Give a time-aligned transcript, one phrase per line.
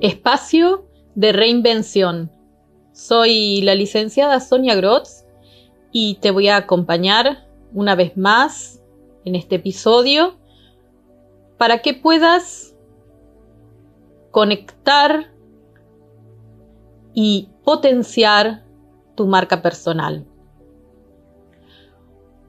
[0.00, 2.30] Espacio de reinvención.
[2.92, 5.24] Soy la licenciada Sonia Grotz
[5.92, 8.82] y te voy a acompañar una vez más
[9.24, 10.36] en este episodio
[11.58, 12.74] para que puedas
[14.30, 15.32] conectar
[17.14, 18.64] y potenciar
[19.14, 20.26] tu marca personal.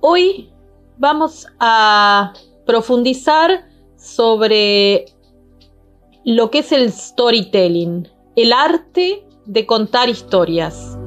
[0.00, 0.50] Hoy
[0.96, 2.32] vamos a
[2.64, 5.06] profundizar sobre
[6.24, 10.98] lo que es el storytelling, el arte de contar historias.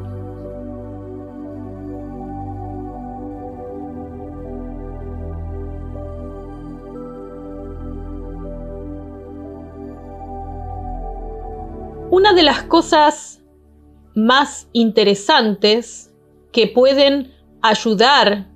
[12.12, 13.42] Una de las cosas
[14.14, 16.14] más interesantes
[16.52, 18.48] que pueden ayudar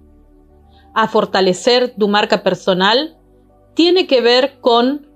[0.93, 3.17] a fortalecer tu marca personal
[3.73, 5.10] tiene que ver con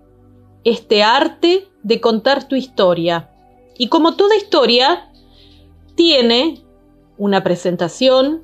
[0.65, 3.29] este arte de contar tu historia.
[3.77, 5.09] Y como toda historia,
[5.95, 6.61] tiene
[7.17, 8.43] una presentación,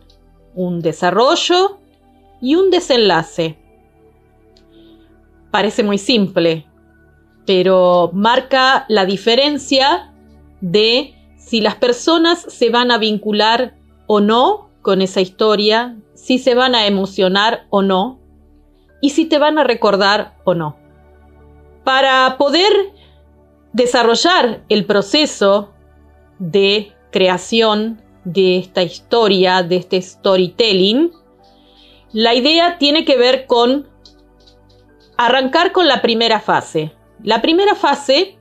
[0.55, 1.79] un desarrollo
[2.39, 3.57] y un desenlace.
[5.49, 6.65] Parece muy simple,
[7.45, 10.13] pero marca la diferencia
[10.61, 13.75] de si las personas se van a vincular
[14.07, 18.19] o no con esa historia, si se van a emocionar o no,
[19.01, 20.80] y si te van a recordar o no.
[21.83, 22.71] Para poder
[23.73, 25.71] desarrollar el proceso
[26.39, 31.11] de creación de esta historia, de este storytelling,
[32.11, 33.87] la idea tiene que ver con
[35.17, 36.93] arrancar con la primera fase.
[37.23, 38.37] La primera fase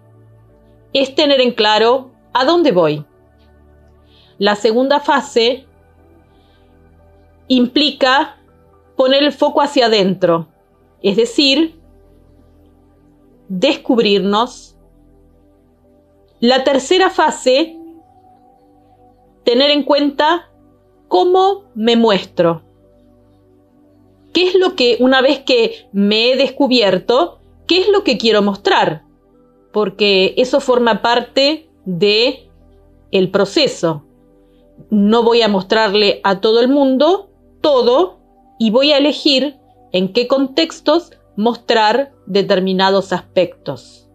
[0.93, 3.05] es tener en claro a dónde voy.
[4.39, 5.67] La segunda fase
[7.49, 8.39] implica
[8.97, 10.49] poner el foco hacia adentro,
[11.03, 11.80] es decir,
[13.51, 14.77] descubrirnos.
[16.39, 17.77] La tercera fase,
[19.45, 20.49] tener en cuenta
[21.09, 22.63] cómo me muestro.
[24.33, 28.41] ¿Qué es lo que una vez que me he descubierto, qué es lo que quiero
[28.41, 29.03] mostrar?
[29.73, 32.49] Porque eso forma parte de
[33.11, 34.05] el proceso.
[34.91, 37.29] No voy a mostrarle a todo el mundo
[37.61, 38.21] todo
[38.61, 39.57] y voy a elegir
[39.93, 44.09] en qué contextos mostrar determinados aspectos.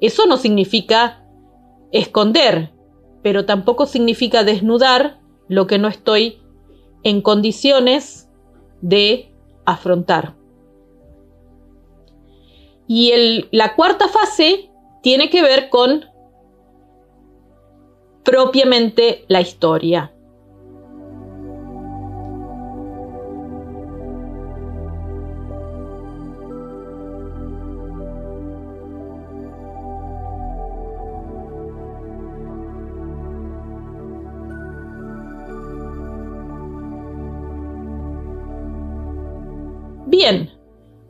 [0.00, 1.24] Eso no significa
[1.92, 2.72] esconder,
[3.22, 6.42] pero tampoco significa desnudar lo que no estoy
[7.04, 8.28] en condiciones
[8.80, 9.32] de
[9.64, 10.34] afrontar.
[12.88, 13.12] Y
[13.52, 14.70] la cuarta fase
[15.02, 16.06] tiene que ver con
[18.24, 20.12] propiamente la historia.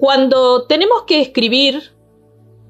[0.02, 1.94] Cuando tenemos que escribir,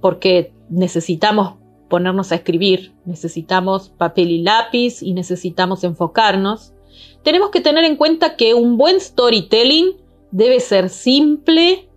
[0.02, 1.54] porque necesitamos
[1.88, 6.74] ponernos a escribir, necesitamos papel y lápiz y necesitamos enfocarnos,
[7.22, 9.96] tenemos que tener en cuenta que un buen storytelling
[10.30, 11.88] debe ser simple,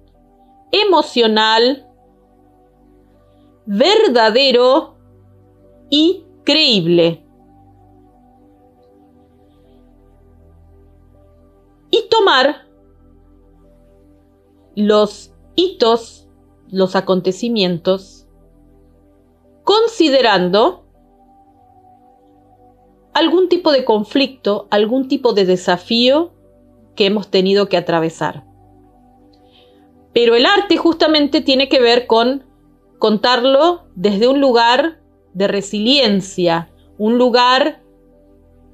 [0.72, 1.86] emocional,
[3.66, 4.96] verdadero
[5.90, 7.26] y creíble.
[11.92, 12.65] Y tomar
[14.76, 16.28] los hitos,
[16.70, 18.28] los acontecimientos,
[19.64, 20.86] considerando
[23.14, 26.34] algún tipo de conflicto, algún tipo de desafío
[26.96, 28.44] que hemos tenido que atravesar.
[30.14, 32.44] Pero el arte justamente tiene que ver con
[33.00, 35.02] contarlo desde un lugar
[35.34, 37.82] de resiliencia, un lugar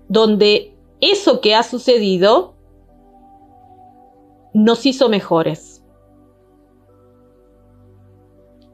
[0.08, 2.56] donde eso que ha sucedido
[4.54, 5.71] nos hizo mejores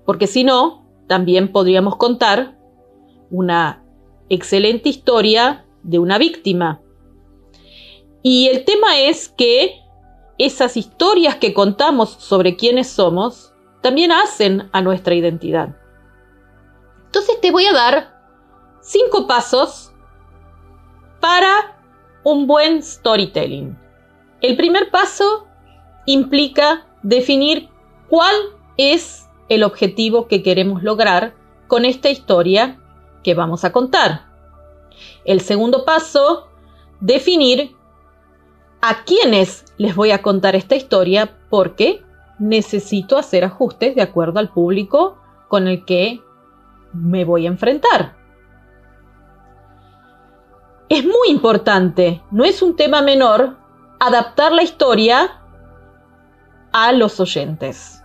[0.08, 2.58] porque si no, también podríamos contar
[3.30, 3.84] una
[4.30, 6.82] excelente historia de una víctima.
[8.24, 9.82] Y el tema es que
[10.38, 15.76] esas historias que contamos sobre quiénes somos también hacen a nuestra identidad.
[17.08, 18.18] Entonces te voy a dar
[18.80, 19.92] cinco pasos
[21.20, 21.82] para
[22.24, 23.78] un buen storytelling.
[24.40, 25.48] El primer paso
[26.06, 27.68] implica definir
[28.08, 28.34] cuál
[28.78, 31.34] es el objetivo que queremos lograr
[31.68, 32.80] con esta historia
[33.24, 34.28] que vamos a contar.
[35.26, 36.48] El segundo paso,
[37.00, 37.76] definir
[38.82, 42.04] a quiénes les voy a contar esta historia porque
[42.40, 45.18] necesito hacer ajustes de acuerdo al público
[45.48, 46.22] con el que
[46.94, 48.16] me voy a enfrentar.
[50.90, 53.58] Es muy importante, no es un tema menor,
[54.00, 55.42] adaptar la historia
[56.72, 57.97] a los oyentes,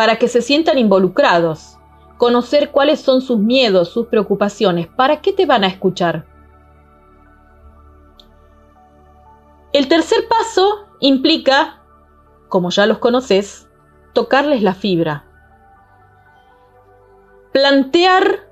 [0.00, 1.76] para que se sientan involucrados,
[2.16, 6.24] conocer cuáles son sus miedos, sus preocupaciones, ¿para qué te van a escuchar?
[9.74, 11.82] El tercer paso implica,
[12.48, 13.68] como ya los conoces,
[14.14, 15.26] tocarles la fibra.
[17.52, 18.48] Plantear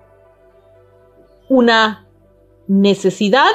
[1.49, 2.07] una
[2.67, 3.53] necesidad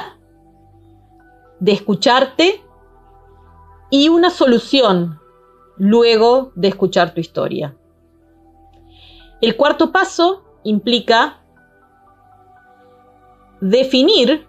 [1.60, 2.60] de escucharte
[3.88, 5.20] y una solución
[5.76, 7.76] luego de escuchar tu historia.
[9.44, 11.42] El cuarto paso implica
[13.60, 14.46] definir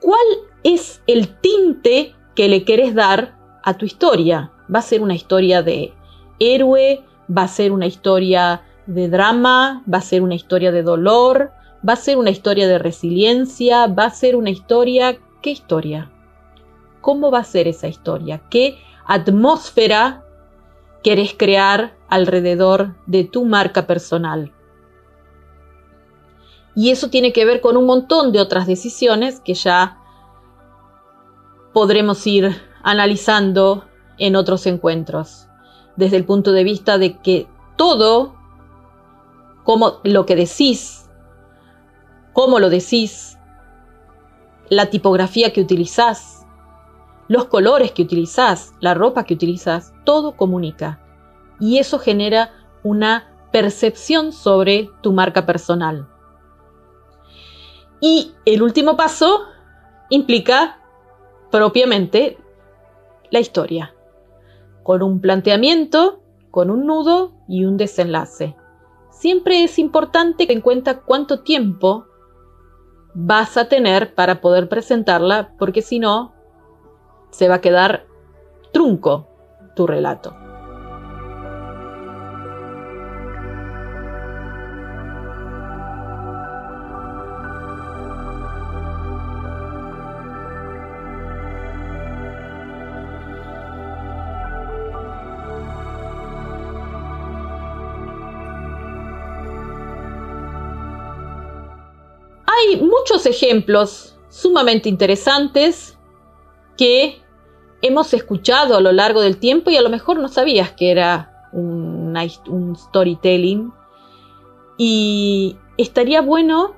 [0.00, 0.26] cuál
[0.64, 4.50] es el tinte que le querés dar a tu historia.
[4.74, 5.94] Va a ser una historia de
[6.40, 11.52] héroe, va a ser una historia de drama, va a ser una historia de dolor,
[11.88, 15.18] va a ser una historia de resiliencia, va a ser una historia...
[15.40, 16.10] ¿Qué historia?
[17.00, 18.42] ¿Cómo va a ser esa historia?
[18.50, 18.76] ¿Qué
[19.06, 20.24] atmósfera
[21.04, 24.52] querés crear alrededor de tu marca personal?
[26.74, 29.98] Y eso tiene que ver con un montón de otras decisiones que ya
[31.72, 33.84] podremos ir analizando
[34.18, 35.48] en otros encuentros,
[35.96, 38.34] desde el punto de vista de que todo,
[39.64, 41.08] como lo que decís,
[42.32, 43.38] cómo lo decís,
[44.68, 46.46] la tipografía que utilizás,
[47.28, 51.00] los colores que utilizás, la ropa que utilizás, todo comunica.
[51.60, 52.50] Y eso genera
[52.82, 56.08] una percepción sobre tu marca personal.
[58.00, 59.44] Y el último paso
[60.10, 60.78] implica
[61.50, 62.38] propiamente
[63.30, 63.94] la historia,
[64.82, 66.20] con un planteamiento,
[66.50, 68.56] con un nudo y un desenlace.
[69.10, 72.06] Siempre es importante que en cuenta cuánto tiempo
[73.14, 76.34] vas a tener para poder presentarla, porque si no,
[77.30, 78.06] se va a quedar
[78.72, 79.28] trunco
[79.74, 80.45] tu relato.
[102.66, 105.96] Hay muchos ejemplos sumamente interesantes
[106.76, 107.22] que
[107.82, 111.48] hemos escuchado a lo largo del tiempo y a lo mejor no sabías que era
[111.52, 112.14] un,
[112.76, 113.72] storytelling.
[114.78, 116.74] Y estaría bueno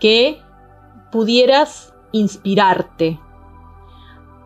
[0.00, 0.40] que
[1.10, 3.18] pudieras inspirarte.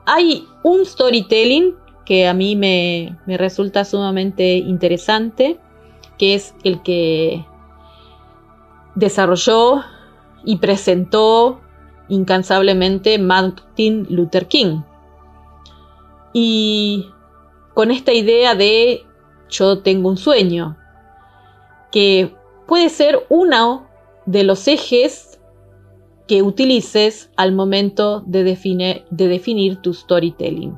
[0.06, 5.58] Hay un storytelling que a mí me, me resulta sumamente interesante,
[6.18, 7.44] que es el que
[8.94, 9.82] desarrolló
[10.44, 11.60] y presentó
[12.08, 14.82] incansablemente Martin Luther King.
[16.32, 17.10] Y
[17.74, 19.04] con esta idea de
[19.48, 20.76] yo tengo un sueño,
[21.90, 22.34] que
[22.66, 23.86] puede ser uno
[24.24, 25.40] de los ejes
[26.26, 28.44] que utilices al momento de,
[29.10, 30.74] de definir tu storytelling.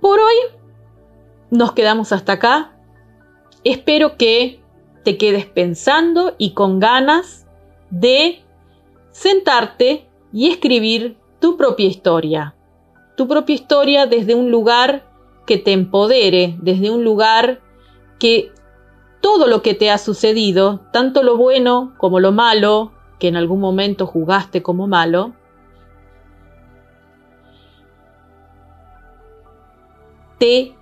[0.00, 0.34] Por hoy
[1.50, 2.78] nos quedamos hasta acá.
[3.64, 4.60] Espero que
[5.06, 7.46] te quedes pensando y con ganas
[7.90, 8.42] de
[9.12, 12.56] sentarte y escribir tu propia historia.
[13.16, 15.06] Tu propia historia desde un lugar
[15.46, 17.60] que te empodere, desde un lugar
[18.18, 18.50] que
[19.20, 23.60] todo lo que te ha sucedido, tanto lo bueno como lo malo, que en algún
[23.60, 25.34] momento jugaste como malo,
[30.38, 30.74] te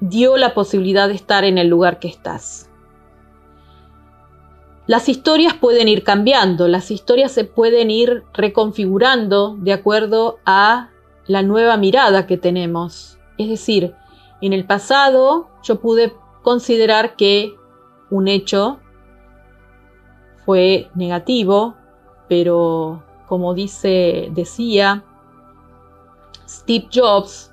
[0.00, 2.68] dio la posibilidad de estar en el lugar que estás.
[4.88, 10.88] Las historias pueden ir cambiando, las historias se pueden ir reconfigurando de acuerdo a
[11.26, 13.18] la nueva mirada que tenemos.
[13.36, 13.94] Es decir,
[14.40, 17.54] en el pasado yo pude considerar que
[18.08, 18.80] un hecho
[20.46, 21.74] fue negativo,
[22.26, 25.04] pero como dice, decía
[26.48, 27.52] Steve Jobs,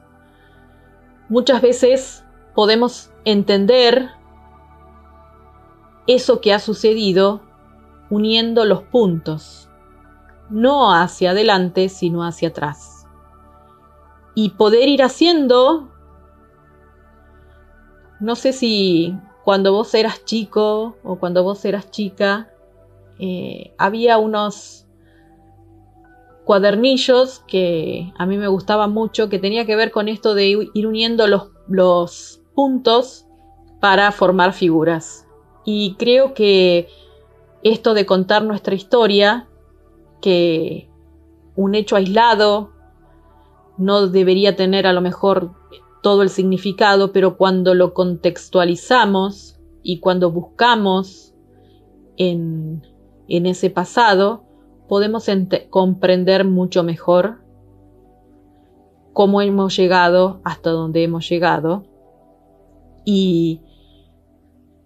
[1.27, 2.23] muchas veces
[2.53, 4.11] podemos entender
[6.07, 7.41] eso que ha sucedido
[8.09, 9.69] uniendo los puntos,
[10.49, 13.07] no hacia adelante, sino hacia atrás.
[14.35, 15.89] Y poder ir haciendo,
[18.19, 22.51] no sé si cuando vos eras chico o cuando vos eras chica,
[23.17, 24.85] eh, había unos
[26.43, 30.87] cuadernillos que a mí me gustaban mucho, que tenía que ver con esto de ir
[30.87, 33.25] uniendo los, los puntos
[33.79, 35.24] para formar figuras.
[35.65, 36.87] Y creo que
[37.63, 39.47] esto de contar nuestra historia,
[40.21, 40.87] que
[41.55, 42.71] un hecho aislado
[43.77, 45.51] no debería tener a lo mejor
[46.01, 51.33] todo el significado, pero cuando lo contextualizamos y cuando buscamos
[52.17, 52.83] en,
[53.27, 54.43] ese pasado,
[54.87, 55.27] podemos
[55.71, 57.39] comprender mucho mejor
[59.13, 61.85] cómo hemos llegado hasta donde hemos llegado.
[63.03, 63.61] Y